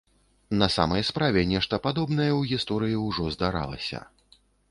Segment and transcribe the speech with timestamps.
[0.61, 4.03] На самай справе, нешта падобнае ў гісторыі ўжо здаралася.